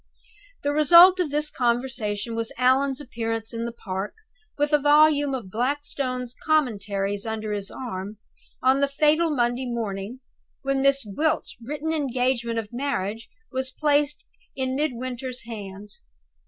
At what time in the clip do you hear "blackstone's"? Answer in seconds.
5.51-6.33